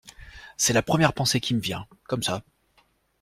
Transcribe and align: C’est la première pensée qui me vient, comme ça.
C’est 0.57 0.73
la 0.73 0.81
première 0.81 1.13
pensée 1.13 1.39
qui 1.39 1.53
me 1.53 1.59
vient, 1.59 1.85
comme 2.07 2.23
ça. 2.23 2.43